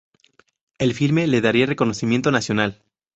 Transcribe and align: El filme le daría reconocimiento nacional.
El 0.79 0.95
filme 0.95 1.27
le 1.27 1.41
daría 1.41 1.67
reconocimiento 1.67 2.31
nacional. 2.31 2.81